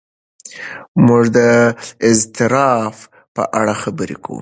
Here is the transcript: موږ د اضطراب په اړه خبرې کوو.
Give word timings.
موږ 1.05 1.23
د 1.37 1.39
اضطراب 2.09 2.95
په 3.35 3.43
اړه 3.59 3.73
خبرې 3.81 4.17
کوو. 4.23 4.39